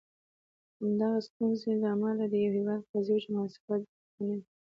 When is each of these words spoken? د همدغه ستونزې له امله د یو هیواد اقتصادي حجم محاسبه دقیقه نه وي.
د 0.79 0.81
همدغه 0.83 1.17
ستونزې 1.27 1.71
له 1.81 1.87
امله 1.95 2.23
د 2.27 2.33
یو 2.43 2.51
هیواد 2.57 2.79
اقتصادي 2.81 3.11
حجم 3.15 3.31
محاسبه 3.33 3.73
دقیقه 3.79 4.11
نه 4.27 4.33
وي. 4.37 4.43